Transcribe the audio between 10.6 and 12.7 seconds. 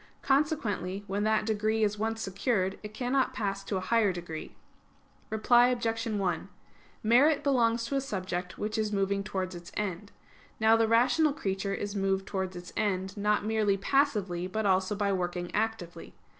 the rational creature is moved towards